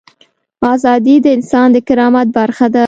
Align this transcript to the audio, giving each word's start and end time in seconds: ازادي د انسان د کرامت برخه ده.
ازادي 0.73 1.15
د 1.21 1.27
انسان 1.37 1.67
د 1.75 1.77
کرامت 1.87 2.27
برخه 2.37 2.67
ده. 2.73 2.79